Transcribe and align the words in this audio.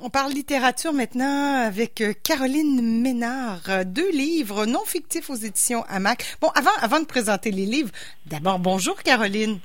On 0.00 0.10
parle 0.10 0.30
littérature 0.32 0.92
maintenant 0.92 1.66
avec 1.66 2.00
euh, 2.02 2.12
Caroline 2.22 3.02
Ménard. 3.02 3.62
Euh, 3.68 3.82
deux 3.82 4.08
livres 4.12 4.64
non 4.64 4.84
fictifs 4.84 5.28
aux 5.28 5.34
éditions 5.34 5.82
AMAC. 5.88 6.36
Bon, 6.40 6.50
avant, 6.54 6.70
avant 6.80 7.00
de 7.00 7.04
présenter 7.04 7.50
les 7.50 7.66
livres, 7.66 7.90
d'abord, 8.24 8.60
bonjour 8.60 9.02
Caroline. 9.02 9.58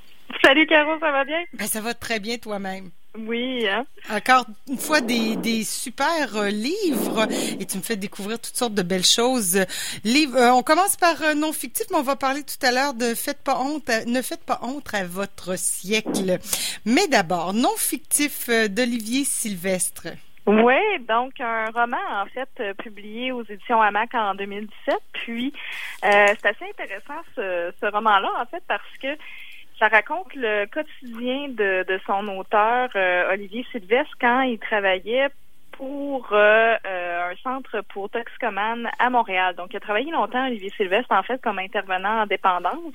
Salut 0.44 0.66
Caro, 0.66 1.00
ça 1.00 1.12
va 1.12 1.24
bien? 1.24 1.44
Ben, 1.54 1.68
ça 1.68 1.82
va 1.82 1.94
très 1.94 2.20
bien 2.20 2.40
toi-même. 2.40 2.90
Oui. 3.18 3.68
Hein? 3.68 3.86
Encore 4.10 4.46
une 4.68 4.78
fois, 4.78 5.00
des, 5.02 5.36
des 5.36 5.64
super 5.64 6.36
euh, 6.36 6.50
livres 6.50 7.28
et 7.60 7.66
tu 7.66 7.78
me 7.78 7.84
fais 7.84 7.96
découvrir 7.96 8.40
toutes 8.40 8.56
sortes 8.56 8.74
de 8.74 8.82
belles 8.82 9.06
choses. 9.06 9.64
Livre, 10.04 10.38
euh, 10.38 10.52
on 10.52 10.64
commence 10.64 10.96
par 10.96 11.22
euh, 11.22 11.34
non 11.36 11.54
fictif, 11.54 11.86
mais 11.92 11.98
on 11.98 12.04
va 12.04 12.16
parler 12.16 12.42
tout 12.42 12.66
à 12.66 12.72
l'heure 12.72 12.96
de 12.96 13.14
Faites 13.14 13.44
pas 13.44 13.60
honte, 13.60 13.90
ne 14.08 14.22
faites 14.22 14.44
pas 14.44 14.60
honte 14.64 14.92
à 14.94 15.06
votre 15.06 15.58
siècle. 15.58 16.40
Mais 16.86 17.08
d'abord, 17.08 17.54
non 17.54 17.76
fictif 17.78 18.50
d'Olivier 18.50 19.24
Sylvestre. 19.26 20.08
Oui, 20.46 20.76
donc 21.08 21.40
un 21.40 21.70
roman 21.70 21.98
en 22.12 22.26
fait 22.26 22.74
publié 22.80 23.32
aux 23.32 23.44
éditions 23.44 23.82
Hamac 23.82 24.14
en 24.14 24.36
2017. 24.36 24.96
Puis 25.14 25.54
c'est 26.02 26.46
assez 26.46 26.66
intéressant 26.70 27.22
ce, 27.36 27.72
ce 27.80 27.86
roman-là 27.86 28.30
en 28.42 28.46
fait 28.48 28.64
parce 28.68 28.98
que 29.02 29.08
ça 29.80 29.88
raconte 29.88 30.34
le 30.36 30.66
quotidien 30.66 31.50
de, 31.50 31.86
de 31.88 32.00
son 32.06 32.28
auteur, 32.38 32.90
euh, 32.96 33.32
Olivier 33.32 33.66
Sylvestre, 33.72 34.14
quand 34.20 34.42
il 34.42 34.60
travaillait 34.60 35.30
pour 35.72 36.30
euh, 36.32 36.76
euh, 36.86 37.32
un 37.32 37.36
centre 37.44 37.82
pour 37.94 38.10
toxicomanes 38.10 38.88
à 39.00 39.10
Montréal. 39.10 39.56
Donc, 39.56 39.74
il 39.74 39.78
a 39.78 39.80
travaillé 39.80 40.12
longtemps, 40.12 40.46
Olivier 40.46 40.72
Sylvestre, 40.78 41.12
en 41.12 41.24
fait, 41.24 41.42
comme 41.42 41.58
intervenant 41.58 42.22
en 42.22 42.26
dépendance. 42.28 42.94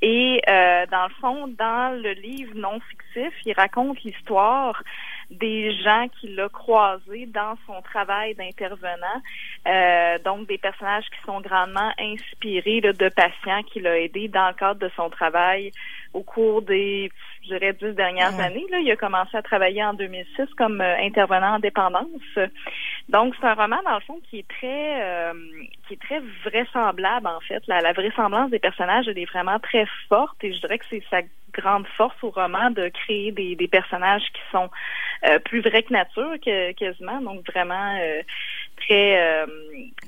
Et 0.00 0.40
dans 0.46 1.08
le 1.08 1.14
fond, 1.20 1.48
dans 1.48 2.00
le 2.00 2.12
livre 2.12 2.52
non 2.54 2.78
fictif, 2.88 3.34
il 3.44 3.52
raconte 3.54 4.00
l'histoire 4.04 4.80
des 5.30 5.72
gens 5.82 6.06
qu'il 6.18 6.38
a 6.40 6.48
croisés 6.48 7.26
dans 7.26 7.54
son 7.66 7.82
travail 7.82 8.34
d'intervenant, 8.34 9.20
euh, 9.66 10.18
donc 10.24 10.48
des 10.48 10.58
personnages 10.58 11.04
qui 11.04 11.20
sont 11.26 11.40
grandement 11.40 11.92
inspirés 11.98 12.80
de 12.80 13.08
patients 13.10 13.62
qu'il 13.64 13.86
a 13.86 13.98
aidés 13.98 14.28
dans 14.28 14.48
le 14.48 14.54
cadre 14.54 14.80
de 14.80 14.90
son 14.96 15.10
travail 15.10 15.70
au 16.14 16.22
cours 16.22 16.62
des, 16.62 17.10
je 17.42 17.48
dirais, 17.48 17.74
dix 17.74 17.94
dernières 17.94 18.38
années. 18.40 18.64
Là, 18.70 18.78
il 18.78 18.90
a 18.90 18.96
commencé 18.96 19.36
à 19.36 19.42
travailler 19.42 19.84
en 19.84 19.92
2006 19.92 20.46
comme 20.56 20.80
euh, 20.80 20.96
intervenant 21.00 21.56
en 21.56 21.58
dépendance. 21.58 22.06
Donc, 23.10 23.34
c'est 23.38 23.46
un 23.46 23.54
roman, 23.54 23.78
dans 23.84 23.94
le 23.94 24.00
fond, 24.00 24.20
qui 24.30 24.38
est 24.38 24.48
très 24.48 25.02
euh, 25.02 25.32
qui 25.86 25.94
est 25.94 26.00
très 26.00 26.20
vraisemblable, 26.44 27.26
en 27.26 27.40
fait. 27.40 27.62
La, 27.66 27.80
la 27.80 27.92
vraisemblance 27.92 28.50
des 28.50 28.58
personnages, 28.58 29.06
elle 29.08 29.18
est 29.18 29.30
vraiment 29.30 29.58
très 29.58 29.86
forte 30.08 30.42
et 30.42 30.52
je 30.52 30.60
dirais 30.60 30.78
que 30.78 30.84
c'est 30.88 31.02
sa 31.10 31.20
grande 31.52 31.86
force 31.96 32.16
au 32.22 32.30
roman 32.30 32.70
de 32.70 32.88
créer 32.88 33.32
des, 33.32 33.56
des 33.56 33.68
personnages 33.68 34.26
qui 34.32 34.40
sont 34.52 34.70
euh, 35.26 35.38
plus 35.38 35.60
vrais 35.60 35.82
que 35.82 35.92
nature, 35.92 36.34
que, 36.44 36.72
quasiment. 36.72 37.20
Donc, 37.20 37.46
vraiment 37.50 37.96
très 38.78 39.18
euh, 39.18 39.46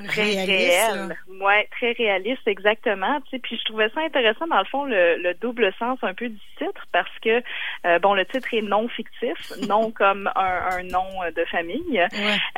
très 0.08 0.44
réel. 0.44 1.17
Ouais, 1.41 1.69
très 1.72 1.92
réaliste 1.92 2.47
exactement. 2.47 3.20
Tu 3.22 3.30
sais, 3.30 3.39
puis 3.39 3.56
je 3.58 3.64
trouvais 3.64 3.89
ça 3.91 4.00
intéressant 4.00 4.47
dans 4.47 4.58
le 4.58 4.64
fond 4.64 4.84
le, 4.84 5.34
double 5.41 5.72
sens 5.78 5.98
un 6.02 6.14
peu 6.14 6.28
du 6.28 6.41
titre 6.58 6.86
parce 6.92 7.19
que 7.22 7.42
euh, 7.86 7.98
bon 7.98 8.14
le 8.14 8.25
titre 8.27 8.52
est 8.52 8.62
non 8.62 8.89
fictif, 8.89 9.52
non 9.69 9.91
comme 9.91 10.30
un, 10.34 10.83
nom 10.84 11.08
de 11.34 11.45
famille. 11.47 12.00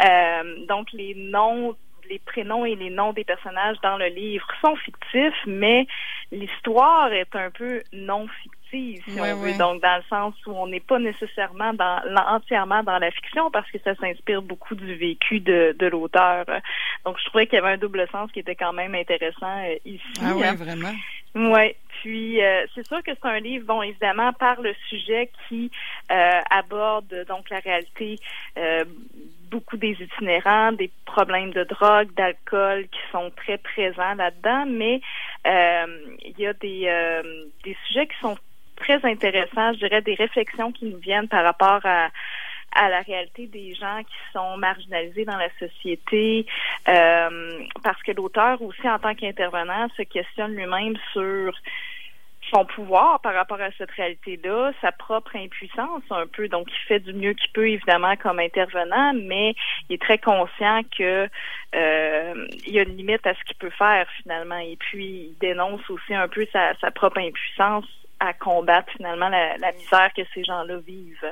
Euh, 0.04 0.66
donc 0.66 0.88
les 0.92 1.14
noms 1.14 1.76
les 2.08 2.18
prénoms 2.18 2.64
et 2.64 2.74
les 2.74 2.90
noms 2.90 3.12
des 3.12 3.24
personnages 3.24 3.76
dans 3.82 3.96
le 3.96 4.06
livre 4.06 4.46
sont 4.60 4.76
fictifs, 4.76 5.40
mais 5.46 5.86
l'histoire 6.30 7.12
est 7.12 7.34
un 7.34 7.50
peu 7.50 7.82
non 7.92 8.26
fictive 8.42 8.51
si 8.72 9.20
on 9.20 9.36
veut. 9.36 9.56
Donc, 9.58 9.82
dans 9.82 9.96
le 9.96 10.02
sens 10.08 10.34
où 10.46 10.52
on 10.52 10.66
n'est 10.66 10.80
pas 10.80 10.98
nécessairement 10.98 11.72
dans 11.74 12.00
entièrement 12.26 12.82
dans 12.82 12.98
la 12.98 13.10
fiction 13.10 13.50
parce 13.50 13.70
que 13.70 13.78
ça 13.84 13.94
s'inspire 13.96 14.42
beaucoup 14.42 14.74
du 14.74 14.94
vécu 14.94 15.40
de, 15.40 15.76
de 15.78 15.86
l'auteur. 15.86 16.46
Donc, 17.04 17.18
je 17.18 17.24
trouvais 17.26 17.46
qu'il 17.46 17.56
y 17.56 17.58
avait 17.58 17.74
un 17.74 17.78
double 17.78 18.06
sens 18.10 18.30
qui 18.32 18.40
était 18.40 18.54
quand 18.54 18.72
même 18.72 18.94
intéressant 18.94 19.64
euh, 19.64 19.74
ici. 19.84 20.02
Ah 20.20 20.32
oui, 20.34 20.46
vraiment? 20.56 20.92
Oui, 21.34 21.74
puis 22.00 22.42
euh, 22.42 22.66
c'est 22.74 22.86
sûr 22.86 23.02
que 23.02 23.12
c'est 23.14 23.28
un 23.28 23.40
livre, 23.40 23.66
bon, 23.66 23.82
évidemment, 23.82 24.32
par 24.32 24.60
le 24.60 24.74
sujet 24.88 25.30
qui 25.48 25.70
euh, 26.10 26.40
aborde 26.50 27.24
donc 27.28 27.48
la 27.50 27.58
réalité 27.60 28.18
beaucoup 29.50 29.76
des 29.76 29.96
itinérants, 30.00 30.72
des 30.72 30.90
problèmes 31.04 31.52
de 31.52 31.64
drogue, 31.64 32.08
d'alcool 32.14 32.86
qui 32.90 33.00
sont 33.10 33.30
très 33.36 33.58
présents 33.58 34.14
là-dedans, 34.14 34.64
mais 34.66 35.02
il 35.44 36.34
y 36.38 36.46
a 36.46 36.54
des, 36.54 37.22
des 37.64 37.76
sujets 37.86 38.06
qui 38.06 38.18
sont 38.20 38.36
très 38.82 39.04
intéressant, 39.04 39.72
je 39.74 39.78
dirais, 39.78 40.02
des 40.02 40.14
réflexions 40.14 40.72
qui 40.72 40.86
nous 40.86 40.98
viennent 40.98 41.28
par 41.28 41.44
rapport 41.44 41.80
à 41.84 42.08
à 42.74 42.88
la 42.88 43.00
réalité 43.00 43.46
des 43.46 43.74
gens 43.74 44.00
qui 44.02 44.32
sont 44.32 44.56
marginalisés 44.56 45.24
dans 45.24 45.36
la 45.36 45.50
société, 45.58 46.46
euh, 46.88 47.58
parce 47.82 48.02
que 48.02 48.12
l'auteur 48.12 48.62
aussi, 48.62 48.88
en 48.88 48.98
tant 48.98 49.14
qu'intervenant, 49.14 49.88
se 49.96 50.02
questionne 50.02 50.54
lui-même 50.54 50.94
sur 51.12 51.52
son 52.50 52.64
pouvoir 52.64 53.20
par 53.20 53.34
rapport 53.34 53.60
à 53.60 53.70
cette 53.78 53.90
réalité-là, 53.92 54.72
sa 54.80 54.90
propre 54.90 55.36
impuissance 55.36 56.02
un 56.10 56.26
peu. 56.26 56.48
Donc, 56.48 56.68
il 56.70 56.86
fait 56.86 57.00
du 57.00 57.12
mieux 57.12 57.34
qu'il 57.34 57.50
peut, 57.52 57.68
évidemment, 57.68 58.16
comme 58.16 58.40
intervenant, 58.40 59.12
mais 59.14 59.54
il 59.88 59.94
est 59.94 60.02
très 60.02 60.18
conscient 60.18 60.80
que 60.96 61.28
euh, 61.74 62.48
il 62.66 62.72
y 62.72 62.78
a 62.78 62.82
une 62.82 62.96
limite 62.96 63.26
à 63.26 63.34
ce 63.34 63.44
qu'il 63.44 63.56
peut 63.56 63.70
faire, 63.70 64.06
finalement. 64.22 64.58
Et 64.58 64.76
puis, 64.76 65.30
il 65.30 65.36
dénonce 65.40 65.88
aussi 65.88 66.14
un 66.14 66.28
peu 66.28 66.46
sa, 66.52 66.74
sa 66.80 66.90
propre 66.90 67.18
impuissance 67.18 67.86
à 68.22 68.32
combattre 68.32 68.88
finalement 68.96 69.28
la, 69.28 69.72
misère 69.72 70.10
que 70.16 70.22
ces 70.32 70.44
gens-là 70.44 70.76
vivent. 70.78 71.26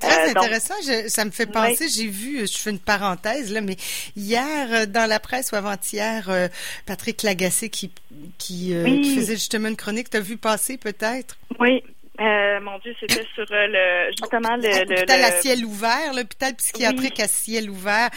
Très 0.00 0.28
euh, 0.28 0.30
intéressant. 0.30 0.74
ça 1.06 1.24
me 1.24 1.30
fait 1.30 1.46
penser, 1.46 1.88
j'ai 1.88 2.08
vu, 2.08 2.46
je 2.46 2.58
fais 2.58 2.70
une 2.70 2.80
parenthèse 2.80 3.52
là, 3.52 3.60
mais 3.60 3.76
hier 4.16 4.68
euh, 4.70 4.86
dans 4.86 5.08
la 5.08 5.20
presse 5.20 5.52
ou 5.52 5.56
avant-hier, 5.56 6.30
euh, 6.30 6.48
Patrick 6.86 7.22
Lagacé 7.22 7.68
qui 7.68 7.92
qui, 8.38 8.72
faisait 9.14 9.34
justement 9.34 9.68
une 9.68 9.76
chronique, 9.76 10.08
t'as 10.08 10.20
vu 10.20 10.36
passer 10.38 10.78
peut-être? 10.78 11.36
Oui. 11.58 11.82
mon 12.18 12.78
Dieu, 12.78 12.94
c'était 12.98 13.26
sur 13.34 13.44
le 13.50 14.10
justement 14.10 14.56
le 14.56 14.88
l'hôpital 14.88 15.24
à 15.24 15.32
ciel 15.32 15.64
ouvert, 15.66 16.14
l'hôpital 16.14 16.54
psychiatrique 16.54 17.20
à 17.20 17.28
ciel 17.28 17.68
ouvert. 17.68 18.10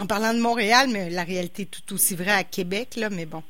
en 0.00 0.06
parlant 0.06 0.32
de 0.34 0.40
Montréal, 0.40 0.86
mais 0.92 1.10
la 1.10 1.24
réalité 1.24 1.62
est 1.62 1.66
tout 1.66 1.94
aussi 1.94 2.14
vraie 2.14 2.30
à 2.30 2.44
Québec 2.44 2.90
là, 2.96 3.10
mais 3.10 3.26
bon. 3.26 3.42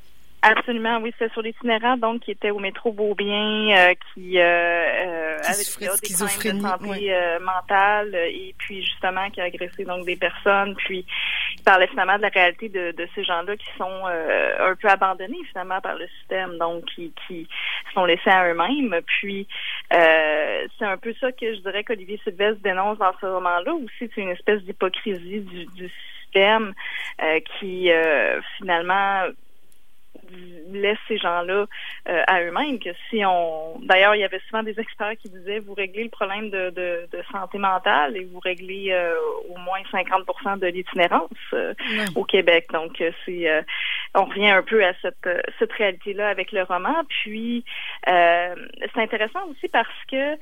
Absolument, 0.43 0.99
oui, 1.03 1.13
c'est 1.19 1.33
sur 1.33 1.43
l'itinérant 1.43 1.97
donc 1.97 2.21
qui 2.21 2.31
était 2.31 2.51
au 2.51 2.61
métro 2.61 2.93
Beaubien, 2.93 3.71
euh, 3.77 3.95
qui, 4.15 4.39
euh, 4.39 4.43
euh 4.45 5.37
avait 5.43 5.65
des 5.65 5.71
problèmes 5.71 5.97
de 6.01 6.57
santé 6.57 7.13
euh, 7.13 7.41
mentale 7.41 8.15
et 8.15 8.55
puis 8.57 8.85
justement 8.85 9.29
qui 9.31 9.41
a 9.41 9.45
agressé 9.45 9.85
donc 9.85 10.07
des 10.07 10.15
personnes. 10.15 10.77
Puis 10.77 11.05
il 11.57 11.63
parlait 11.65 11.89
finalement 11.89 12.17
de 12.19 12.23
la 12.23 12.29
réalité 12.29 12.69
de, 12.69 12.93
de 12.93 13.09
ces 13.17 13.25
gens-là 13.25 13.57
qui 13.57 13.67
sont 13.77 14.07
un 14.07 14.75
peu 14.77 14.89
abandonnés 14.89 15.43
finalement 15.51 15.81
par 15.81 15.97
le 15.97 16.07
système, 16.21 16.57
donc 16.59 16.85
qui, 16.85 17.13
qui 17.27 17.49
sont 17.93 18.05
laissés 18.05 18.31
à 18.31 18.49
eux-mêmes. 18.49 18.95
Puis 19.07 19.49
c'est 19.91 20.85
un 20.85 20.99
peu 20.99 21.15
ça 21.21 21.33
que 21.33 21.53
je 21.53 21.61
dirais 21.61 21.83
qu'Olivier 21.83 22.21
Sylvestre 22.23 22.63
dénonce 22.63 22.99
dans 22.99 23.13
ce 23.21 23.27
roman-là. 23.27 23.75
Aussi, 23.75 24.11
c'est 24.15 24.21
une 24.21 24.31
espèce 24.31 24.63
d'hypocrisie 24.63 25.41
du, 25.41 25.67
du 25.67 25.91
système 26.23 26.75
qui 27.59 27.91
finalement 28.59 29.25
laisse 30.73 30.99
ces 31.09 31.19
gens-là 31.19 31.67
euh, 32.09 32.23
à 32.27 32.43
eux-mêmes. 32.43 32.79
Que 32.79 32.91
si 33.09 33.25
on, 33.25 33.79
d'ailleurs, 33.81 34.15
il 34.15 34.21
y 34.21 34.25
avait 34.25 34.41
souvent 34.49 34.63
des 34.63 34.79
experts 34.79 35.17
qui 35.21 35.29
disaient 35.29 35.59
vous 35.59 35.75
réglez 35.75 36.05
le 36.05 36.11
problème 36.11 36.51
de, 36.51 36.71
de, 36.71 37.09
de 37.11 37.23
santé 37.33 37.59
mentale 37.59 38.17
et 38.17 38.25
vous 38.25 38.41
réglez 38.41 38.93
euh, 38.93 39.15
au 39.49 39.59
moins 39.59 39.81
50% 39.93 40.59
de 40.59 40.67
l'itinérance 40.67 41.31
euh, 41.53 41.75
au 42.15 42.25
Québec. 42.25 42.69
Donc 42.73 43.03
c'est, 43.25 43.65
on 44.15 44.25
revient 44.25 44.51
un 44.51 44.63
peu 44.63 44.85
à 44.85 44.93
cette 45.03 45.29
cette 45.59 45.73
réalité-là 45.73 46.29
avec 46.29 46.53
le 46.53 46.63
roman. 46.63 47.03
Puis 47.09 47.65
c'est 48.05 49.01
intéressant 49.01 49.47
aussi 49.51 49.69
parce 49.69 49.89
que 50.11 50.37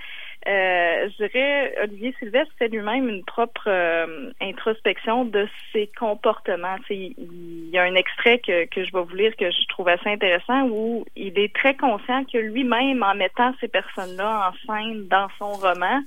euh, 0.46 1.08
je 1.18 1.24
dirais, 1.24 1.74
Olivier 1.82 2.14
Sylvestre 2.18 2.52
fait 2.58 2.68
lui-même 2.68 3.08
une 3.08 3.24
propre 3.24 3.66
euh, 3.66 4.30
introspection 4.40 5.25
de 5.25 5.48
ses 5.72 5.90
comportements. 5.98 6.76
il 6.88 7.69
y 7.70 7.78
a 7.78 7.82
un 7.82 7.94
extrait 7.94 8.38
que, 8.38 8.66
que 8.66 8.84
je 8.84 8.93
vais 8.93 9.02
vous 9.02 9.16
lire 9.16 9.34
que 9.37 9.50
je 9.50 9.66
trouve 9.69 9.88
assez 9.88 10.08
intéressant 10.08 10.69
où 10.69 11.04
il 11.16 11.38
est 11.38 11.52
très 11.54 11.75
conscient 11.75 12.25
que 12.25 12.38
lui-même, 12.38 13.02
en 13.02 13.14
mettant 13.14 13.54
ces 13.60 13.69
personnes-là 13.69 14.52
en 14.52 14.66
scène 14.66 15.08
dans 15.08 15.28
son 15.38 15.52
roman, 15.52 16.00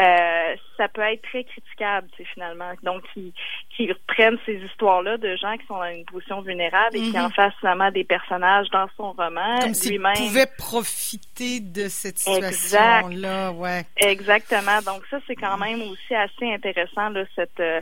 euh, 0.00 0.56
ça 0.78 0.88
peut 0.88 1.02
être 1.02 1.22
très 1.22 1.44
critiquable, 1.44 2.08
c'est 2.16 2.24
finalement. 2.24 2.72
Donc, 2.82 3.02
qui, 3.12 3.34
qui 3.76 3.92
reprennent 3.92 4.38
ces 4.46 4.54
histoires-là 4.54 5.18
de 5.18 5.36
gens 5.36 5.56
qui 5.58 5.66
sont 5.66 5.76
dans 5.76 5.84
une 5.84 6.04
position 6.06 6.40
vulnérable 6.40 6.96
et 6.96 7.10
qui 7.10 7.18
en 7.18 7.24
mhm. 7.24 7.32
fassent 7.32 7.54
finalement 7.60 7.90
des 7.90 8.04
personnages 8.04 8.68
dans 8.70 8.86
son 8.96 9.12
roman. 9.12 9.60
Comme 9.60 9.74
s'il 9.74 10.00
pouvait 10.00 10.48
profiter 10.56 11.60
de 11.60 11.88
cette 11.88 12.18
situation-là, 12.18 13.52
ouais. 13.52 13.84
Exactement. 13.98 14.80
Donc, 14.86 15.02
ça, 15.10 15.18
c'est 15.26 15.36
quand 15.36 15.58
même 15.58 15.82
aussi 15.82 16.14
assez 16.14 16.50
intéressant, 16.50 17.10
là, 17.10 17.24
cette, 17.36 17.60
euh, 17.60 17.80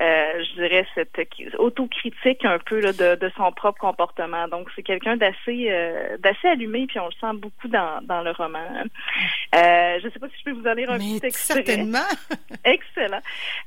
euh 0.00 0.44
je 0.44 0.62
dirais, 0.62 0.86
cette 0.94 1.18
autocritique 1.58 2.44
un 2.44 2.58
peu 2.58 2.80
là, 2.80 2.92
de, 2.92 3.16
de 3.16 3.30
son 3.36 3.52
propre 3.52 3.78
comportement. 3.78 4.48
Donc, 4.48 4.68
c'est 4.74 4.82
quelqu'un 4.82 5.16
d'assez 5.16 5.68
euh, 5.70 6.16
d'assez 6.18 6.48
allumé, 6.48 6.86
puis 6.86 6.98
on 6.98 7.06
le 7.06 7.12
sent 7.20 7.38
beaucoup 7.38 7.68
dans, 7.68 8.00
dans 8.02 8.22
le 8.22 8.30
roman. 8.30 8.66
Euh, 9.54 9.98
je 10.02 10.08
sais 10.08 10.18
pas 10.18 10.28
si 10.28 10.34
je 10.38 10.44
peux 10.44 10.52
vous 10.52 10.62
donner 10.62 10.86
un 10.86 10.98
petit 10.98 11.20
extrait 11.22 11.49
certainement. 11.54 11.98
Excellent. 12.64 13.20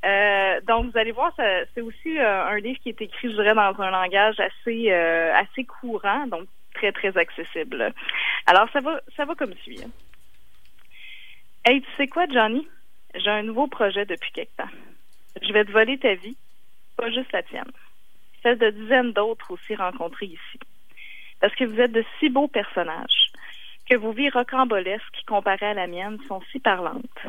Euh, 0.05 0.61
donc, 0.61 0.91
vous 0.91 0.97
allez 0.97 1.11
voir, 1.11 1.33
c'est 1.37 1.81
aussi 1.81 2.19
euh, 2.19 2.45
un 2.45 2.57
livre 2.57 2.79
qui 2.81 2.89
est 2.89 3.01
écrit, 3.01 3.29
je 3.29 3.35
dirais, 3.35 3.53
dans 3.53 3.79
un 3.79 3.91
langage 3.91 4.39
assez, 4.39 4.91
euh, 4.91 5.33
assez 5.33 5.63
courant, 5.65 6.27
donc 6.27 6.47
très, 6.73 6.91
très 6.91 7.15
accessible. 7.17 7.93
Alors, 8.45 8.67
ça 8.71 8.81
va, 8.81 9.01
ça 9.15 9.25
va 9.25 9.35
comme 9.35 9.53
suit. 9.63 9.81
Hein. 9.83 9.89
Hey, 11.65 11.81
tu 11.81 11.89
sais 11.97 12.07
quoi, 12.07 12.25
Johnny? 12.27 12.67
J'ai 13.15 13.29
un 13.29 13.43
nouveau 13.43 13.67
projet 13.67 14.05
depuis 14.05 14.31
quelque 14.31 14.57
temps. 14.57 14.69
Je 15.41 15.53
vais 15.53 15.65
te 15.65 15.71
voler 15.71 15.97
ta 15.97 16.13
vie, 16.15 16.37
pas 16.97 17.09
juste 17.09 17.31
la 17.31 17.43
tienne. 17.43 17.71
Celle 18.41 18.57
de 18.57 18.69
dizaines 18.71 19.13
d'autres 19.13 19.51
aussi 19.51 19.75
rencontrés 19.75 20.25
ici. 20.25 20.59
Parce 21.39 21.55
que 21.55 21.63
vous 21.63 21.79
êtes 21.79 21.91
de 21.91 22.03
si 22.19 22.29
beaux 22.29 22.47
personnages, 22.47 23.31
que 23.89 23.95
vos 23.95 24.11
vies 24.11 24.29
rocambolesques 24.29 25.23
comparées 25.27 25.67
à 25.67 25.73
la 25.73 25.87
mienne 25.87 26.17
sont 26.27 26.41
si 26.51 26.59
parlantes. 26.59 27.27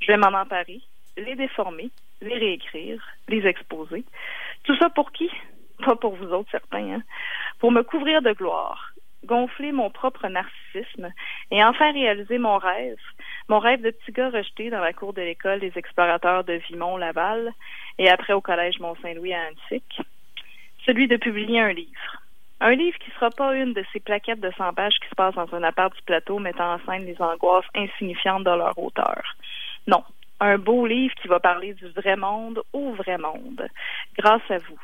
Je 0.00 0.06
vais 0.06 0.16
m'en 0.16 0.38
emparer, 0.38 0.80
les 1.16 1.34
déformer, 1.34 1.90
les 2.20 2.38
réécrire, 2.38 3.02
les 3.28 3.46
exposer. 3.46 4.04
Tout 4.64 4.76
ça 4.76 4.90
pour 4.90 5.12
qui? 5.12 5.30
Pas 5.84 5.96
pour 5.96 6.14
vous 6.16 6.32
autres, 6.32 6.50
certains, 6.50 6.94
hein? 6.94 7.02
Pour 7.58 7.72
me 7.72 7.82
couvrir 7.82 8.22
de 8.22 8.32
gloire, 8.32 8.92
gonfler 9.24 9.72
mon 9.72 9.90
propre 9.90 10.28
narcissisme 10.28 11.12
et 11.50 11.62
enfin 11.64 11.92
réaliser 11.92 12.38
mon 12.38 12.58
rêve, 12.58 12.98
mon 13.48 13.58
rêve 13.58 13.82
de 13.82 13.90
petit 13.90 14.12
gars 14.12 14.30
rejeté 14.30 14.70
dans 14.70 14.80
la 14.80 14.92
cour 14.92 15.12
de 15.12 15.22
l'école 15.22 15.60
des 15.60 15.72
explorateurs 15.76 16.44
de 16.44 16.54
Vimont-Laval 16.54 17.52
et 17.98 18.08
après 18.08 18.32
au 18.32 18.40
collège 18.40 18.78
Mont-Saint-Louis 18.80 19.34
à 19.34 19.48
Antique, 19.50 20.00
celui 20.84 21.08
de 21.08 21.16
publier 21.16 21.60
un 21.60 21.72
livre. 21.72 22.22
Un 22.60 22.74
livre 22.74 22.98
qui 22.98 23.10
sera 23.12 23.30
pas 23.30 23.54
une 23.54 23.72
de 23.72 23.84
ces 23.92 24.00
plaquettes 24.00 24.40
de 24.40 24.50
100 24.56 24.74
pages 24.74 24.98
qui 25.00 25.08
se 25.08 25.14
passent 25.14 25.34
dans 25.34 25.54
un 25.54 25.62
appart 25.62 25.94
du 25.94 26.02
plateau 26.02 26.38
mettant 26.40 26.74
en 26.74 26.78
scène 26.80 27.06
les 27.06 27.20
angoisses 27.22 27.66
insignifiantes 27.74 28.44
de 28.44 28.50
leur 28.50 28.76
auteur. 28.78 29.22
Non, 29.88 30.04
un 30.38 30.58
beau 30.58 30.86
livre 30.86 31.14
qui 31.20 31.28
va 31.28 31.40
parler 31.40 31.72
du 31.74 31.88
vrai 31.88 32.14
monde 32.14 32.62
au 32.72 32.92
vrai 32.92 33.16
monde, 33.18 33.66
grâce 34.16 34.48
à 34.50 34.58
vous. 34.58 34.78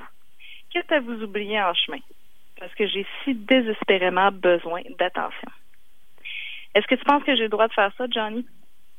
Quitte 0.70 0.90
à 0.90 1.00
vous 1.00 1.22
oublier 1.22 1.60
en 1.60 1.74
chemin, 1.74 2.00
parce 2.58 2.74
que 2.74 2.86
j'ai 2.88 3.06
si 3.22 3.34
désespérément 3.34 4.32
besoin 4.32 4.80
d'attention. 4.98 5.50
Est-ce 6.74 6.86
que 6.86 6.94
tu 6.96 7.04
penses 7.04 7.22
que 7.22 7.36
j'ai 7.36 7.44
le 7.44 7.48
droit 7.50 7.68
de 7.68 7.72
faire 7.74 7.92
ça, 7.96 8.06
Johnny? 8.10 8.46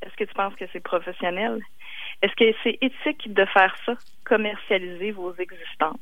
Est-ce 0.03 0.15
que 0.15 0.23
tu 0.23 0.33
penses 0.33 0.53
que 0.55 0.65
c'est 0.71 0.79
professionnel? 0.79 1.59
Est-ce 2.21 2.35
que 2.35 2.57
c'est 2.63 2.77
éthique 2.81 3.33
de 3.33 3.45
faire 3.45 3.75
ça, 3.85 3.95
commercialiser 4.23 5.11
vos 5.11 5.33
existences? 5.35 5.99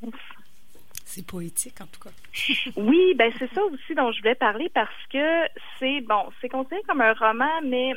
C'est 1.06 1.26
poétique, 1.26 1.80
en 1.80 1.88
tout 1.88 2.02
cas. 2.02 2.14
oui, 2.76 3.14
ben 3.16 3.32
c'est 3.40 3.52
ça 3.54 3.64
aussi 3.64 3.96
dont 3.96 4.12
je 4.12 4.20
voulais 4.20 4.36
parler 4.36 4.70
parce 4.74 5.08
que 5.10 5.46
c'est, 5.80 6.02
bon, 6.02 6.30
c'est 6.42 6.50
considéré 6.50 6.82
comme 6.88 7.02
un 7.02 7.14
roman, 7.14 7.62
mais 7.64 7.94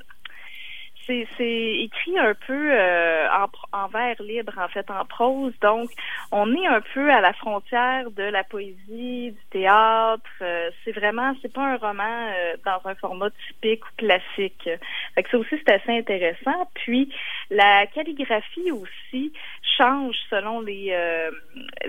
c'est 1.07 1.77
écrit 1.81 2.19
un 2.19 2.35
peu 2.47 2.73
euh, 2.73 3.29
en, 3.31 3.47
en, 3.79 3.89
vers 3.89 4.21
libre, 4.21 4.53
en 4.59 4.69
fait, 4.69 4.91
en 4.91 5.05
prose. 5.05 5.53
Donc, 5.61 5.91
on 6.33 6.53
est 6.55 6.67
un 6.67 6.81
peu 6.95 7.11
à 7.11 7.21
la 7.21 7.33
frontière 7.33 8.11
de 8.11 8.23
la 8.23 8.45
poésie, 8.45 9.33
du 9.33 9.45
théâtre. 9.51 10.23
Euh, 10.43 10.71
c'est 10.85 10.93
vraiment, 10.93 11.35
c'est 11.43 11.53
pas 11.53 11.63
un 11.63 11.77
roman 11.77 12.03
euh, 12.05 12.57
dans 12.65 12.81
un 12.89 12.95
format 12.97 13.31
typique 13.49 13.85
ou 13.85 13.97
classique. 13.99 14.69
Fait 15.15 15.23
que 15.23 15.31
ça 15.31 15.39
aussi, 15.39 15.57
c'est 15.65 15.75
assez 15.75 15.97
intéressant. 15.97 16.69
Puis, 16.75 17.13
la 17.51 17.87
calligraphie 17.87 18.73
aussi 18.73 19.33
change 19.79 20.17
selon 20.31 20.61
les, 20.61 20.97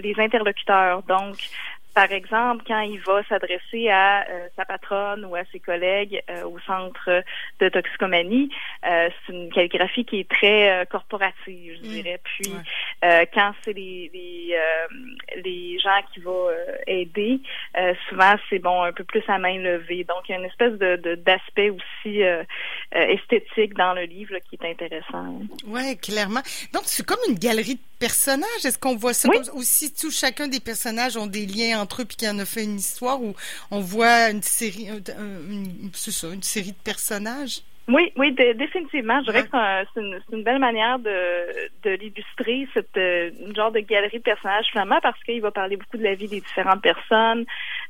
les 0.01 0.13
interlocuteurs. 0.19 1.03
Donc, 1.03 1.35
par 1.97 2.11
exemple, 2.11 2.63
quand 2.67 2.81
il 2.81 2.99
va 2.99 3.23
s'adresser 3.23 3.89
à 3.89 4.23
euh, 4.29 4.47
sa 4.55 4.65
patronne 4.65 5.25
ou 5.25 5.33
à 5.33 5.41
ses 5.51 5.59
collègues 5.59 6.21
euh, 6.29 6.43
au 6.43 6.59
centre 6.59 7.23
de 7.59 7.69
toxicomanie, 7.69 8.51
euh, 8.85 9.09
c'est 9.25 9.33
une 9.33 9.51
calligraphie 9.51 10.05
qui 10.05 10.19
est 10.19 10.29
très 10.29 10.85
corporative, 10.91 11.79
je 11.81 11.87
mm. 11.87 11.91
dirais. 11.91 12.21
Puis 12.23 12.53
quand 13.33 13.51
c'est 13.63 13.73
les 13.73 14.11
les, 14.13 14.55
les, 15.43 15.79
gens 15.79 15.99
qui 16.13 16.19
vont 16.19 16.49
aider, 16.85 17.39
souvent 18.07 18.35
c'est 18.47 18.59
bon 18.59 18.83
un 18.83 18.93
peu 18.93 19.03
plus 19.03 19.23
à 19.27 19.39
main 19.39 19.57
levée. 19.57 20.03
Donc 20.03 20.29
il 20.29 20.33
y 20.33 20.35
a 20.35 20.37
une 20.37 20.45
espèce 20.45 20.73
de 20.73 21.15
d'aspect 21.15 21.71
aussi 21.71 22.21
esthétique 22.91 23.73
dans 23.73 23.93
le 23.93 24.03
livre 24.03 24.35
qui 24.47 24.59
est 24.61 24.69
intéressant. 24.69 25.41
Oui, 25.65 25.97
clairement. 25.97 26.41
Donc 26.73 26.83
c'est 26.85 27.05
comme 27.05 27.19
une 27.27 27.39
galerie 27.39 27.75
de 27.75 27.81
personnages. 27.99 28.65
Est-ce 28.65 28.77
qu'on 28.77 28.95
voit 28.95 29.13
ça 29.13 29.29
comme 29.29 29.41
ou 29.53 29.63
si 29.63 29.93
tout 29.93 30.11
chacun 30.11 30.47
des 30.47 30.59
personnages 30.59 31.17
ont 31.17 31.27
des 31.27 31.45
liens 31.45 31.79
entre 31.79 31.86
puis 32.05 32.17
qu'il 32.17 32.29
en 32.29 32.39
a 32.39 32.45
fait 32.45 32.63
une 32.63 32.77
histoire 32.77 33.21
où 33.21 33.35
on 33.71 33.79
voit 33.79 34.29
une 34.29 34.43
série, 34.43 34.89
c'est 35.93 36.11
ça, 36.11 36.27
une 36.27 36.43
série 36.43 36.71
de 36.71 36.77
personnages? 36.83 37.61
Oui, 37.89 38.11
oui, 38.17 38.33
définitivement. 38.33 39.19
Je 39.21 39.31
dirais 39.31 39.43
que 39.43 39.87
c'est 39.93 40.35
une, 40.35 40.43
belle 40.43 40.59
manière 40.59 40.99
de, 40.99 41.69
de 41.83 41.91
l'illustrer, 41.91 42.67
cette 42.73 42.97
euh, 42.97 43.31
genre 43.55 43.71
de 43.71 43.79
galerie 43.79 44.17
de 44.17 44.23
personnages, 44.23 44.65
finalement, 44.71 44.99
parce 45.01 45.21
qu'il 45.23 45.41
va 45.41 45.51
parler 45.51 45.77
beaucoup 45.77 45.97
de 45.97 46.03
la 46.03 46.13
vie 46.13 46.27
des 46.27 46.41
différentes 46.41 46.81
personnes, 46.81 47.45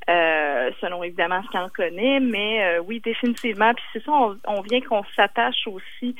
euh, 0.07 0.69
selon 0.81 1.01
évidemment 1.03 1.41
ce 1.43 1.57
qu'on 1.57 1.69
connaît, 1.69 2.19
mais 2.19 2.63
euh, 2.63 2.79
oui, 2.79 2.99
définitivement. 2.99 3.73
Puis 3.73 3.85
c'est 3.91 4.03
ça, 4.03 4.11
on, 4.11 4.37
on 4.47 4.61
vient 4.61 4.81
qu'on 4.81 5.03
s'attache 5.15 5.65
aussi 5.65 6.15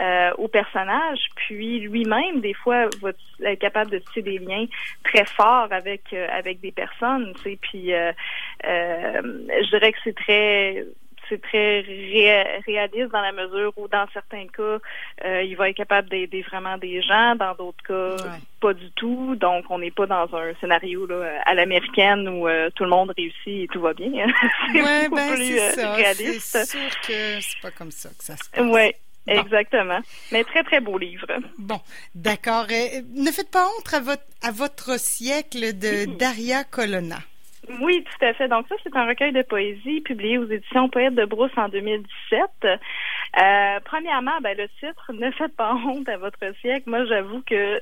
euh, 0.00 0.30
au 0.38 0.46
personnage, 0.46 1.18
puis 1.34 1.80
lui-même, 1.80 2.40
des 2.40 2.54
fois, 2.54 2.88
va 3.02 3.10
être 3.44 3.58
capable 3.58 3.90
de 3.90 3.98
tisser 3.98 4.22
des 4.22 4.38
liens 4.38 4.66
très 5.02 5.24
forts 5.24 5.72
avec 5.72 6.12
euh, 6.12 6.28
avec 6.30 6.60
des 6.60 6.70
personnes, 6.70 7.32
tu 7.36 7.42
sais, 7.42 7.58
puis 7.60 7.92
euh, 7.92 8.12
je 8.62 9.70
dirais 9.70 9.92
que 9.92 9.98
c'est 10.04 10.14
très 10.14 10.84
c'est 11.28 11.40
très 11.40 11.80
réaliste 12.66 13.12
dans 13.12 13.20
la 13.20 13.32
mesure 13.32 13.72
où, 13.76 13.88
dans 13.88 14.06
certains 14.12 14.46
cas, 14.46 14.78
il 15.42 15.54
va 15.56 15.70
être 15.70 15.76
capable 15.76 16.08
d'aider 16.08 16.42
vraiment 16.42 16.78
des 16.78 17.02
gens, 17.02 17.34
dans 17.36 17.54
d'autres 17.54 17.84
cas, 17.86 18.16
pas 18.60 18.74
du 18.74 18.90
tout. 18.92 19.36
Donc, 19.36 19.64
on 19.70 19.78
n'est 19.78 19.90
pas 19.90 20.06
dans 20.06 20.34
un 20.34 20.54
scénario 20.60 21.06
là, 21.06 21.40
à 21.44 21.54
l'américaine 21.54 22.28
où 22.28 22.46
tout 22.74 22.84
le 22.84 22.90
monde 22.90 23.12
réussit 23.16 23.64
et 23.64 23.68
tout 23.72 23.80
va 23.80 23.94
bien. 23.94 24.26
c'est 24.72 24.82
ouais, 24.82 25.08
ben, 25.08 25.34
plus 25.34 25.60
réaliste. 25.80 26.40
C'est 26.40 26.64
sûr 26.66 27.00
que 27.06 27.40
c'est 27.40 27.60
pas 27.62 27.70
comme 27.70 27.90
ça 27.90 28.10
que 28.10 28.24
ça 28.24 28.36
se 28.36 28.50
passe. 28.50 28.66
Ouais. 28.66 28.94
Exactement. 29.28 30.00
Mais 30.32 30.44
très, 30.44 30.64
très 30.64 30.80
beau 30.80 30.98
livre. 30.98 31.26
Bon, 31.58 31.80
d'accord. 32.14 32.66
Euh, 32.70 33.02
ne 33.14 33.30
faites 33.30 33.50
pas 33.50 33.66
honte 33.66 33.92
à 33.92 34.00
votre, 34.00 34.22
à 34.42 34.50
votre 34.50 34.98
siècle 34.98 35.78
de 35.78 36.04
Daria 36.18 36.64
Colonna. 36.64 37.18
Oui, 37.80 38.04
tout 38.04 38.24
à 38.24 38.32
fait. 38.34 38.48
Donc 38.48 38.66
ça, 38.68 38.74
c'est 38.82 38.94
un 38.96 39.06
recueil 39.06 39.32
de 39.32 39.42
poésie 39.42 40.00
publié 40.00 40.38
aux 40.38 40.48
éditions 40.48 40.88
Poète 40.88 41.14
de 41.14 41.24
Brousse 41.24 41.56
en 41.56 41.68
2017. 41.68 42.40
Euh, 42.64 43.80
premièrement, 43.84 44.38
ben, 44.42 44.56
le 44.56 44.68
titre 44.80 45.12
Ne 45.12 45.30
faites 45.32 45.54
pas 45.56 45.74
honte 45.74 46.08
à 46.08 46.16
votre 46.16 46.38
siècle. 46.60 46.84
Moi, 46.86 47.04
j'avoue 47.06 47.42
que 47.42 47.80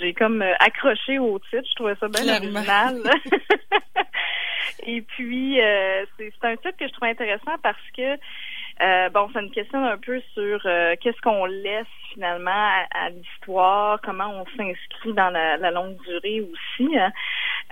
j'ai 0.00 0.14
comme 0.14 0.42
euh, 0.42 0.52
accroché 0.58 1.18
au 1.18 1.38
titre. 1.38 1.68
Je 1.68 1.74
trouvais 1.74 1.94
ça 1.96 2.08
bien 2.08 2.36
original. 2.36 3.02
Et 4.86 5.02
puis, 5.02 5.60
euh, 5.60 6.04
c'est 6.18 6.44
un 6.44 6.56
titre 6.56 6.76
que 6.78 6.86
je 6.86 6.92
trouve 6.92 7.08
intéressant 7.08 7.56
parce 7.62 7.76
que 7.96 8.16
euh, 8.82 9.08
bon, 9.10 9.28
ça 9.32 9.42
me 9.42 9.48
questionne 9.48 9.84
un 9.84 9.98
peu 9.98 10.20
sur 10.32 10.60
euh, 10.64 10.94
qu'est-ce 11.00 11.20
qu'on 11.20 11.44
laisse 11.44 11.86
finalement 12.12 12.50
à, 12.90 13.10
l'histoire, 13.10 14.00
comment 14.02 14.30
on 14.40 14.46
s'inscrit 14.56 15.12
dans 15.12 15.30
la, 15.30 15.70
longue 15.70 15.96
durée 16.04 16.40
aussi. 16.40 16.96
Hein. 16.98 17.12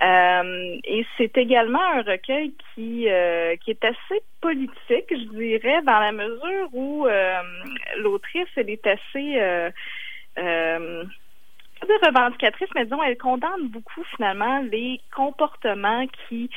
Euh, 0.01 0.77
et 0.83 1.05
c'est 1.17 1.35
également 1.37 1.81
un 1.81 2.03
recueil 2.03 2.53
qui 2.73 3.07
qui 3.61 3.71
est 3.71 3.83
assez 3.83 4.21
politique, 4.39 5.09
je 5.09 5.29
dirais, 5.35 5.81
dans 5.81 5.99
la 5.99 6.11
mesure 6.11 6.69
où 6.73 7.07
l'autrice 7.97 8.47
elle 8.55 8.69
est 8.69 8.87
assez 8.87 9.71
pas 11.87 12.07
revendicatrice, 12.07 12.69
mais 12.75 12.85
disons, 12.85 13.01
elle 13.03 13.17
condamne 13.17 13.67
beaucoup 13.69 14.03
finalement 14.15 14.61
les 14.71 14.99
comportements 15.15 16.05
qui 16.27 16.49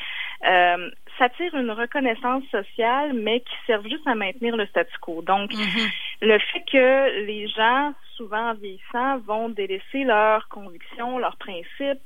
euh, 0.46 0.90
s'attirent 1.22 1.54
une 1.54 1.70
reconnaissance 1.70 2.42
sociale, 2.50 3.12
mais 3.12 3.40
qui 3.40 3.54
servent 3.66 3.86
juste 3.88 4.06
à 4.06 4.14
maintenir 4.14 4.56
le 4.56 4.66
statu 4.66 4.92
quo. 5.00 5.22
Donc, 5.22 5.52
mm-hmm. 5.52 5.90
le 6.22 6.38
fait 6.38 6.64
que 6.70 7.26
les 7.26 7.46
gens, 7.48 7.94
souvent 8.16 8.54
vieillissants, 8.54 9.18
vont 9.18 9.48
délaisser 9.48 10.04
leurs 10.04 10.48
convictions, 10.48 11.18
leurs 11.18 11.36
principes, 11.36 12.02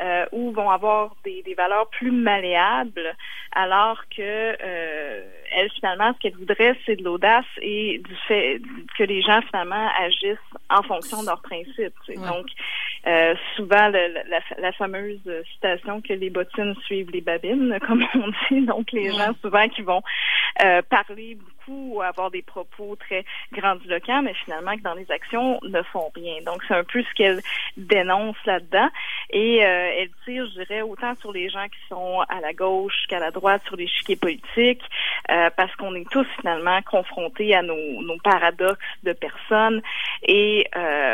euh, 0.00 0.26
ou 0.32 0.50
vont 0.52 0.70
avoir 0.70 1.14
des, 1.24 1.42
des, 1.42 1.54
valeurs 1.54 1.88
plus 1.90 2.10
malléables, 2.10 3.14
alors 3.52 4.02
que 4.08 4.20
euh, 4.20 5.22
elle 5.52 5.70
finalement 5.70 6.12
ce 6.14 6.18
qu'elle 6.18 6.36
voudrait 6.36 6.76
c'est 6.84 6.96
de 6.96 7.04
l'audace 7.04 7.44
et 7.62 7.98
du 7.98 8.16
fait 8.26 8.60
que 8.98 9.04
les 9.04 9.22
gens 9.22 9.40
finalement 9.42 9.88
agissent 10.00 10.38
en 10.68 10.82
fonction 10.82 11.22
de 11.22 11.26
leurs 11.26 11.42
principes. 11.42 11.94
Donc 12.08 12.46
euh, 13.06 13.34
souvent 13.54 13.88
la, 13.88 14.08
la, 14.58 14.72
fameuse 14.72 15.20
citation 15.52 16.00
que 16.00 16.12
les 16.12 16.30
bottines 16.30 16.74
suivent 16.86 17.10
les 17.12 17.20
babines, 17.20 17.78
comme 17.86 18.04
on 18.14 18.30
dit. 18.50 18.66
Donc 18.66 18.90
les 18.92 19.12
gens 19.12 19.32
souvent 19.42 19.68
qui 19.68 19.82
vont 19.82 20.02
euh, 20.64 20.82
parler 20.82 21.38
ou 21.68 22.02
avoir 22.02 22.30
des 22.30 22.42
propos 22.42 22.96
très 22.96 23.24
grandiloquents, 23.52 24.22
mais 24.22 24.34
finalement 24.44 24.76
que 24.76 24.82
dans 24.82 24.94
les 24.94 25.10
actions 25.10 25.58
ne 25.62 25.82
font 25.82 26.10
rien. 26.14 26.42
Donc 26.44 26.62
c'est 26.66 26.74
un 26.74 26.84
peu 26.84 27.02
ce 27.02 27.14
qu'elle 27.14 27.40
dénonce 27.76 28.36
là-dedans. 28.44 28.88
Et 29.30 29.64
euh, 29.64 29.90
elle 29.98 30.10
tire, 30.24 30.46
je 30.46 30.62
dirais, 30.62 30.82
autant 30.82 31.14
sur 31.16 31.32
les 31.32 31.48
gens 31.48 31.66
qui 31.66 31.78
sont 31.88 32.20
à 32.28 32.40
la 32.40 32.52
gauche 32.52 33.06
qu'à 33.08 33.18
la 33.18 33.30
droite 33.30 33.62
sur 33.64 33.76
les 33.76 33.84
l'échiquier 33.84 34.16
politiques. 34.16 34.82
Euh, 35.30 35.50
parce 35.56 35.74
qu'on 35.76 35.94
est 35.94 36.08
tous 36.10 36.26
finalement 36.40 36.80
confrontés 36.82 37.54
à 37.54 37.62
nos, 37.62 38.02
nos 38.02 38.18
paradoxes 38.18 38.78
de 39.02 39.12
personnes 39.12 39.82
et 40.22 40.66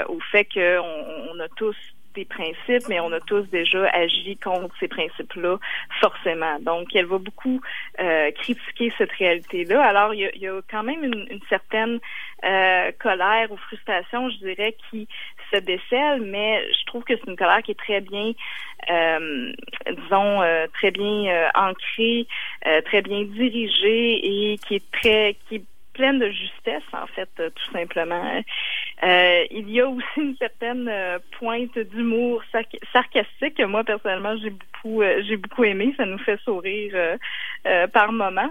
au 0.08 0.20
fait 0.20 0.44
qu'on 0.44 1.30
on 1.32 1.40
a 1.40 1.48
tous 1.56 1.76
principes, 2.24 2.88
mais 2.88 3.00
on 3.00 3.12
a 3.12 3.20
tous 3.20 3.42
déjà 3.50 3.88
agi 3.90 4.36
contre 4.36 4.74
ces 4.78 4.88
principes-là, 4.88 5.58
forcément. 6.00 6.58
Donc, 6.60 6.94
elle 6.94 7.06
va 7.06 7.18
beaucoup 7.18 7.60
euh, 8.00 8.30
critiquer 8.32 8.92
cette 8.98 9.12
réalité-là. 9.12 9.82
Alors, 9.82 10.14
il 10.14 10.30
y, 10.34 10.48
a, 10.48 10.60
quand 10.70 10.82
même 10.82 11.04
une, 11.04 11.40
certaine 11.48 11.98
euh, 12.44 12.92
colère 12.98 13.50
ou 13.50 13.56
frustration, 13.56 14.30
je 14.30 14.38
dirais, 14.38 14.76
qui 14.90 15.08
se 15.52 15.58
décèle, 15.58 16.22
mais 16.22 16.64
je 16.72 16.86
trouve 16.86 17.04
que 17.04 17.14
c'est 17.16 17.30
une 17.30 17.36
colère 17.36 17.62
qui 17.62 17.72
est 17.72 17.78
très 17.78 18.00
bien, 18.00 18.32
euh, 18.90 19.52
disons, 19.90 20.40
très 20.74 20.90
bien 20.90 21.50
ancrée, 21.54 22.26
très 22.84 23.02
bien 23.02 23.22
dirigée 23.24 24.52
et 24.52 24.58
qui 24.58 24.76
est 24.76 24.90
très, 24.92 25.36
qui 25.48 25.56
est 25.56 25.64
pleine 26.00 26.18
de 26.18 26.30
justesse, 26.30 26.88
en 26.94 27.06
fait, 27.08 27.28
tout 27.36 27.72
simplement. 27.72 28.42
Euh, 29.02 29.44
il 29.50 29.70
y 29.70 29.80
a 29.82 29.86
aussi 29.86 30.04
une 30.16 30.36
certaine 30.36 30.88
euh, 30.88 31.18
pointe 31.38 31.78
d'humour 31.78 32.42
sarcastique 32.92 33.56
que 33.56 33.64
moi 33.64 33.84
personnellement 33.84 34.36
j'ai 34.36 34.50
beaucoup 34.50 35.02
euh, 35.02 35.22
j'ai 35.26 35.36
beaucoup 35.36 35.64
aimé. 35.64 35.92
Ça 35.98 36.06
nous 36.06 36.18
fait 36.18 36.40
sourire 36.40 37.18
par 37.92 38.12
moments. 38.12 38.50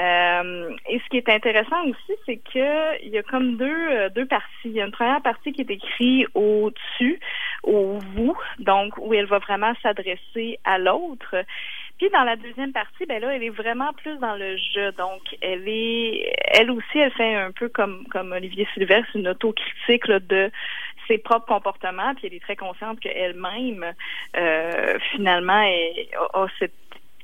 Et 0.00 1.00
ce 1.00 1.08
qui 1.10 1.16
est 1.16 1.28
intéressant 1.28 1.82
aussi, 1.84 2.18
c'est 2.24 2.36
que 2.36 3.04
il 3.04 3.10
y 3.10 3.18
a 3.18 3.22
comme 3.22 3.56
deux 3.56 4.10
deux 4.10 4.26
parties. 4.26 4.48
Il 4.64 4.72
y 4.72 4.80
a 4.80 4.84
une 4.84 4.92
première 4.92 5.22
partie 5.22 5.52
qui 5.52 5.62
est 5.62 5.70
écrite 5.70 6.26
au-dessus, 6.34 7.20
au 7.64 7.98
vous, 8.14 8.36
donc 8.58 8.96
où 8.98 9.12
elle 9.14 9.26
va 9.26 9.38
vraiment 9.38 9.72
s'adresser 9.82 10.58
à 10.64 10.78
l'autre. 10.78 11.34
Puis 11.98 12.08
dans 12.10 12.22
la 12.22 12.36
deuxième 12.36 12.72
partie, 12.72 13.06
ben 13.06 13.20
là, 13.20 13.34
elle 13.34 13.42
est 13.42 13.50
vraiment 13.50 13.92
plus 13.92 14.16
dans 14.18 14.36
le 14.36 14.56
jeu. 14.56 14.92
Donc, 14.92 15.20
elle 15.40 15.64
est, 15.66 16.32
elle 16.54 16.70
aussi, 16.70 16.98
elle 16.98 17.10
fait 17.12 17.34
un 17.34 17.50
peu 17.50 17.68
comme 17.68 18.06
comme 18.06 18.30
Olivier 18.32 18.68
Sylvestre, 18.74 19.16
une 19.16 19.26
autocritique 19.26 20.06
là, 20.06 20.20
de 20.20 20.50
ses 21.08 21.18
propres 21.18 21.46
comportements. 21.46 22.14
Puis 22.14 22.28
elle 22.28 22.34
est 22.34 22.42
très 22.42 22.54
consciente 22.54 23.00
qu'elle-même, 23.00 23.84
euh, 24.36 24.98
finalement, 25.10 25.64
a, 26.34 26.46
cette 26.60 26.72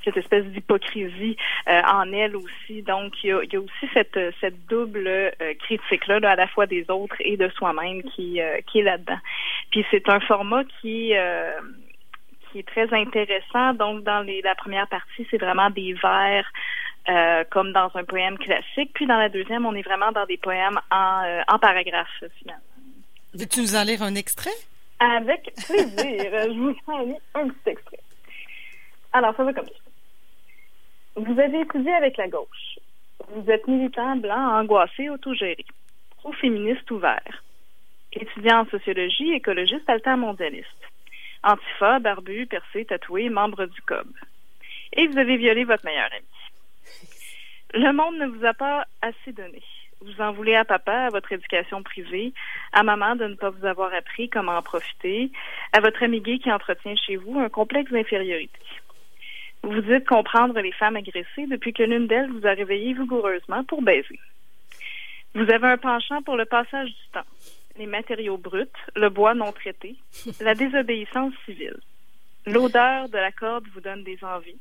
cette 0.05 0.17
espèce 0.17 0.45
d'hypocrisie 0.45 1.37
euh, 1.69 1.81
en 1.83 2.13
elle 2.13 2.37
aussi. 2.37 2.83
Donc, 2.83 3.13
il 3.23 3.31
y 3.31 3.33
a, 3.33 3.43
il 3.43 3.53
y 3.53 3.57
a 3.57 3.61
aussi 3.61 3.89
cette, 3.93 4.19
cette 4.41 4.67
double 4.67 5.07
euh, 5.07 5.31
critique-là, 5.61 6.21
à 6.23 6.37
la 6.37 6.47
fois 6.47 6.67
des 6.67 6.85
autres 6.91 7.17
et 7.21 7.37
de 7.37 7.49
soi-même 7.51 8.03
qui, 8.03 8.41
euh, 8.41 8.61
qui 8.67 8.81
est 8.81 8.83
là-dedans. 8.83 9.19
Puis 9.71 9.85
c'est 9.91 10.09
un 10.09 10.21
format 10.21 10.65
qui 10.81 11.15
qui 12.55 12.61
est 12.61 12.69
très 12.69 12.93
intéressant. 12.95 13.75
Donc, 13.75 14.05
dans 14.05 14.21
les, 14.21 14.41
la 14.43 14.55
première 14.55 14.87
partie, 14.87 15.27
c'est 15.29 15.39
vraiment 15.39 15.71
des 15.71 15.93
vers 15.95 16.49
euh, 17.09 17.43
comme 17.51 17.73
dans 17.73 17.91
un 17.95 18.05
poème 18.05 18.39
classique. 18.39 18.93
Puis 18.95 19.07
dans 19.07 19.19
la 19.19 19.29
deuxième, 19.29 19.67
on 19.67 19.75
est 19.75 19.83
vraiment 19.83 20.13
dans 20.13 20.25
des 20.25 20.37
poèmes 20.37 20.79
en, 20.91 21.23
euh, 21.25 21.43
en 21.49 21.59
paragraphes, 21.59 22.23
finalement. 22.39 22.63
Veux-tu 23.35 23.61
nous 23.61 23.75
en 23.75 23.83
lire 23.83 24.03
un 24.03 24.15
extrait? 24.15 24.55
Avec 25.01 25.53
plaisir. 25.67 26.31
Je 26.33 26.59
vous 26.59 26.77
en 26.87 27.03
lis 27.03 27.17
un 27.35 27.49
petit 27.49 27.71
extrait. 27.71 27.99
Alors, 29.13 29.35
ça 29.37 29.43
va 29.43 29.53
comme 29.53 29.67
ça. 29.67 29.84
Vous 31.17 31.39
avez 31.39 31.61
étudié 31.61 31.93
avec 31.93 32.17
la 32.17 32.27
gauche. 32.27 32.79
Vous 33.29 33.49
êtes 33.49 33.69
militant, 33.69 34.17
blanc, 34.17 34.59
angoissé, 34.61 35.09
autogéré. 35.09 35.65
Ou 36.25 36.33
féministe 36.33 36.91
ouvert. 36.91 37.45
Étudiant 38.13 38.61
en 38.61 38.67
sociologie, 38.67 39.33
écologiste, 39.33 39.89
altermondialiste. 39.89 40.69
Antifa, 41.45 42.01
barbu, 42.01 42.47
percé, 42.47 42.85
tatoué, 42.85 43.29
membre 43.29 43.67
du 43.67 43.81
COB. 43.83 44.09
Et 44.95 45.07
vous 45.07 45.19
avez 45.19 45.37
violé 45.37 45.65
votre 45.65 45.85
meilleur 45.85 46.09
ami. 46.13 46.27
Le 47.75 47.93
monde 47.93 48.17
ne 48.19 48.27
vous 48.27 48.45
a 48.45 48.55
pas 48.55 48.85
assez 49.01 49.33
donné. 49.33 49.63
Vous 50.01 50.21
en 50.21 50.33
voulez 50.33 50.55
à 50.55 50.65
papa, 50.65 51.07
à 51.07 51.11
votre 51.11 51.33
éducation 51.33 51.83
privée, 51.83 52.33
à 52.73 52.83
maman 52.83 53.15
de 53.15 53.27
ne 53.27 53.35
pas 53.35 53.51
vous 53.51 53.65
avoir 53.65 53.95
appris 53.95 54.29
comment 54.29 54.57
en 54.57 54.63
profiter, 54.63 55.31
à 55.73 55.81
votre 55.81 56.03
ami 56.03 56.21
gay 56.21 56.39
qui 56.39 56.53
entretient 56.53 56.97
chez 56.97 57.17
vous 57.17 57.39
un 57.39 57.49
complexe 57.49 57.91
d'infériorité. 57.91 58.59
Vous 59.65 59.81
dites 59.81 60.07
comprendre 60.07 60.61
les 60.61 60.73
femmes 60.73 60.97
agressées 60.97 61.47
depuis 61.49 61.73
que 61.73 61.83
l'une 61.83 62.07
d'elles 62.07 62.31
vous 62.31 62.47
a 62.47 62.53
réveillé 62.53 62.93
vigoureusement 62.93 63.65
pour 63.65 63.83
baiser. 63.83 64.21
Vous 65.35 65.51
avez 65.51 65.67
un 65.67 65.79
penchant 65.79 66.23
pour 66.23 66.37
le 66.37 66.45
passage 66.45 66.89
du 66.89 67.09
temps 67.13 67.27
les 67.77 67.87
matériaux 67.87 68.37
bruts, 68.37 68.67
le 68.95 69.09
bois 69.09 69.35
non 69.35 69.53
traité, 69.53 69.97
la 70.41 70.55
désobéissance 70.55 71.33
civile. 71.45 71.77
L'odeur 72.47 73.09
de 73.09 73.17
la 73.19 73.33
corde 73.33 73.67
vous 73.75 73.81
donne 73.81 74.05
des 74.05 74.23
envies 74.23 74.61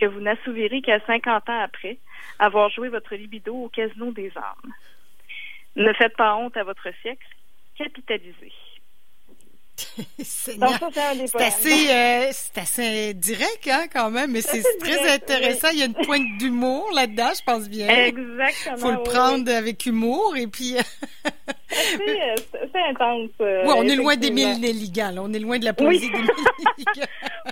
que 0.00 0.06
vous 0.06 0.20
n'assouvirez 0.20 0.80
qu'à 0.80 1.00
50 1.00 1.48
ans 1.48 1.60
après 1.60 1.98
avoir 2.38 2.70
joué 2.70 2.88
votre 2.88 3.16
libido 3.16 3.54
au 3.54 3.68
casino 3.68 4.12
des 4.12 4.30
âmes. 4.36 4.72
Ne 5.74 5.92
faites 5.94 6.16
pas 6.16 6.36
honte 6.36 6.56
à 6.56 6.64
votre 6.64 6.88
siècle, 7.02 7.26
capitalisez. 7.76 8.52
c'est 10.24 10.62
assez, 11.40 11.90
euh, 11.90 12.30
c'est 12.32 12.60
assez 12.60 13.14
direct, 13.14 13.68
hein, 13.70 13.86
quand 13.92 14.10
même, 14.10 14.32
mais 14.32 14.42
c'est 14.42 14.62
très 14.80 15.12
intéressant. 15.12 15.68
Il 15.72 15.78
y 15.78 15.82
a 15.82 15.86
une 15.86 15.94
pointe 15.94 16.38
d'humour 16.38 16.88
là-dedans, 16.94 17.30
je 17.36 17.42
pense 17.44 17.68
bien. 17.68 17.88
Exactement. 17.88 18.76
Faut 18.76 18.90
le 18.90 19.02
prendre 19.02 19.52
avec 19.52 19.86
humour 19.86 20.36
et 20.36 20.46
puis. 20.46 20.76
Euh, 21.78 22.34
c'est 22.72 22.82
intense. 22.90 23.30
Euh, 23.40 23.64
oui, 23.66 23.72
on 23.76 23.82
est 23.82 23.96
loin 23.96 24.16
des 24.16 24.30
mille 24.30 24.60
Nelligan, 24.60 25.14
On 25.18 25.32
est 25.32 25.38
loin 25.38 25.58
de 25.58 25.64
la 25.64 25.72
poésie 25.72 26.10
des 26.10 26.18
mille 26.18 26.28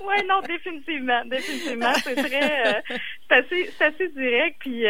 oui, 0.06 0.14
non, 0.28 0.40
définitivement, 0.46 1.22
définitivement. 1.26 1.92
C'est 2.02 2.14
très, 2.14 2.82
c'est 3.28 3.34
assez, 3.34 3.70
assez, 3.80 4.08
direct. 4.08 4.56
Puis 4.60 4.84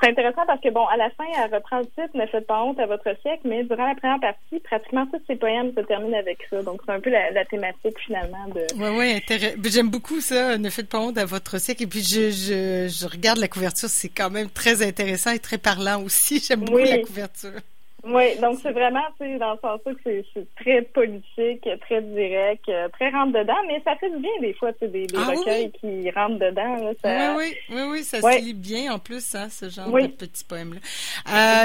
c'est 0.00 0.08
intéressant 0.08 0.42
parce 0.46 0.60
que 0.60 0.70
bon, 0.70 0.86
à 0.86 0.96
la 0.96 1.10
fin, 1.10 1.24
elle 1.36 1.54
reprend 1.54 1.78
le 1.78 1.86
titre 1.86 2.10
"Ne 2.14 2.26
faites 2.26 2.46
pas 2.46 2.62
honte 2.62 2.78
à 2.78 2.86
votre 2.86 3.16
siècle", 3.22 3.42
mais 3.44 3.64
durant 3.64 3.86
la 3.86 3.94
première 3.94 4.20
partie, 4.20 4.60
pratiquement 4.60 5.06
tous 5.06 5.20
ses 5.26 5.36
poèmes 5.36 5.72
se 5.76 5.80
terminent 5.80 6.18
avec 6.18 6.38
ça. 6.50 6.62
Donc, 6.62 6.80
c'est 6.86 6.92
un 6.92 7.00
peu 7.00 7.10
la, 7.10 7.44
thématique 7.44 7.98
finalement 8.04 8.48
de. 8.48 8.66
Oui, 8.76 9.20
oui, 9.28 9.56
J'aime 9.64 9.90
beaucoup 9.90 10.20
ça. 10.20 10.58
Ne 10.58 10.70
faites 10.70 10.88
pas 10.88 10.98
honte 11.00 11.18
à 11.18 11.24
votre 11.24 11.58
siècle. 11.60 11.82
Et 11.82 11.86
puis, 11.86 12.00
je, 12.00 12.30
je, 12.30 12.88
je 12.88 13.06
regarde 13.08 13.38
la 13.38 13.48
couverture. 13.48 13.88
C'est 13.88 14.08
quand 14.08 14.30
même 14.30 14.50
très 14.50 14.82
intéressant 14.82 15.32
et 15.32 15.38
très 15.38 15.58
parlant 15.58 16.02
aussi. 16.02 16.42
J'aime 16.46 16.60
beaucoup 16.60 16.78
la 16.78 16.98
couverture. 16.98 17.60
Oui, 18.06 18.38
donc 18.40 18.58
c'est 18.62 18.70
vraiment, 18.70 19.02
tu 19.20 19.26
sais, 19.26 19.38
dans 19.38 19.52
le 19.52 19.58
sens 19.60 19.80
que 19.84 20.22
c'est 20.32 20.46
très 20.56 20.82
politique, 20.82 21.68
très 21.80 22.02
direct, 22.02 22.68
euh, 22.68 22.88
très 22.90 23.10
rentre-dedans, 23.10 23.56
mais 23.66 23.82
ça 23.84 23.96
fait 23.96 24.10
du 24.10 24.18
bien 24.18 24.30
des 24.40 24.54
fois, 24.54 24.72
tu 24.74 24.80
sais, 24.80 24.88
des, 24.88 25.06
des 25.06 25.18
ah 25.18 25.30
recueils 25.30 25.72
qui 25.72 26.10
rentrent 26.10 26.38
dedans. 26.38 26.76
Là, 26.76 26.92
ça... 27.02 27.34
Oui, 27.36 27.44
oui, 27.70 27.76
oui, 27.76 27.82
oui, 27.90 28.04
ça 28.04 28.20
se 28.20 28.44
lit 28.44 28.54
bien 28.54 28.92
en 28.92 28.98
plus, 28.98 29.34
hein, 29.34 29.48
ce 29.50 29.68
genre 29.68 29.90
de 29.90 30.06
petits 30.06 30.44
poèmes-là. 30.44 30.80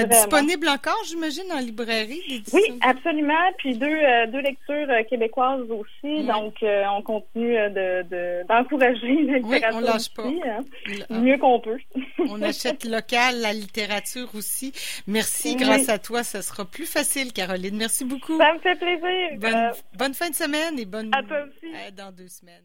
Euh, 0.01 0.03
disponible 0.05 0.67
encore, 0.69 1.01
j'imagine, 1.05 1.51
en 1.51 1.59
librairie, 1.59 2.43
Oui, 2.53 2.63
absolument, 2.81 3.33
puis 3.57 3.77
deux, 3.77 3.87
euh, 3.87 4.27
deux 4.27 4.41
lectures 4.41 4.87
québécoises 5.09 5.69
aussi, 5.69 6.23
donc 6.23 6.55
on 6.63 7.01
continue 7.01 7.55
de 7.69 8.01
d'encourager 8.47 9.23
la 9.23 9.37
littérature 9.37 9.77
on 9.77 9.79
lâche 9.79 10.09
pas. 10.09 10.23
Hein, 10.23 10.63
mieux 11.09 11.37
qu'on 11.37 11.59
peut. 11.59 11.77
on 12.19 12.41
achète 12.41 12.83
local, 12.85 13.39
la 13.41 13.53
littérature 13.53 14.29
aussi. 14.35 14.73
Merci, 15.07 15.55
grâce 15.55 15.89
à 15.89 15.99
toi, 15.99 16.23
ça 16.31 16.41
sera 16.41 16.63
plus 16.63 16.85
facile, 16.85 17.33
Caroline. 17.33 17.75
Merci 17.75 18.05
beaucoup. 18.05 18.37
Ça 18.37 18.53
me 18.53 18.59
fait 18.59 18.75
plaisir. 18.77 19.37
Bonne, 19.37 19.53
euh, 19.53 19.71
bonne 19.97 20.13
fin 20.13 20.29
de 20.29 20.35
semaine 20.35 20.79
et 20.79 20.85
bonne 20.85 21.13
à 21.13 21.21
toi 21.23 21.43
aussi. 21.43 21.73
dans 21.95 22.11
deux 22.11 22.29
semaines. 22.29 22.63